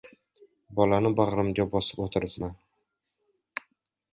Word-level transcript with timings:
Bolani 0.77 1.11
bag‘rimga 1.19 1.65
bosib 1.75 2.01
o‘tiribman. 2.07 2.57